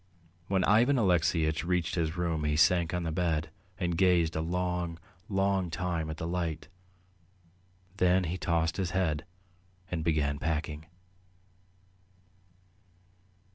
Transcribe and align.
When 0.47 0.63
Ivan 0.63 0.95
Alexeyitch 0.95 1.63
reached 1.63 1.93
his 1.93 2.17
room 2.17 2.43
he 2.43 2.55
sank 2.55 2.91
on 2.91 3.03
the 3.03 3.11
bed 3.11 3.51
and 3.77 3.95
gazed 3.95 4.35
a 4.35 4.41
long, 4.41 4.97
long 5.29 5.69
time 5.69 6.09
at 6.09 6.17
the 6.17 6.25
light. 6.25 6.67
Then 7.97 8.23
he 8.23 8.35
tossed 8.39 8.77
his 8.77 8.89
head 8.97 9.25
and 9.91 10.03
began 10.03 10.39
packing. 10.39 10.87